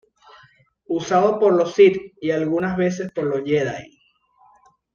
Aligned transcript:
Usado 0.87 1.39
por 1.39 1.53
los 1.53 1.73
"Sith" 1.75 2.15
y 2.19 2.31
algunas 2.31 2.75
veces 2.75 3.11
por 3.11 3.25
los 3.25 3.43
"Jedi". 3.43 3.99